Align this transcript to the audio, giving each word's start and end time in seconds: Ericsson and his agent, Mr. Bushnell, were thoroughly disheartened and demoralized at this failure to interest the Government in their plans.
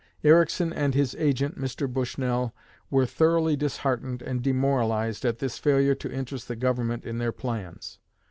Ericsson 0.23 0.73
and 0.73 0.95
his 0.95 1.13
agent, 1.19 1.59
Mr. 1.59 1.87
Bushnell, 1.87 2.55
were 2.89 3.05
thoroughly 3.05 3.55
disheartened 3.55 4.23
and 4.23 4.41
demoralized 4.41 5.23
at 5.25 5.37
this 5.37 5.59
failure 5.59 5.93
to 5.93 6.11
interest 6.11 6.47
the 6.47 6.55
Government 6.55 7.05
in 7.05 7.19
their 7.19 7.31
plans. 7.31 7.99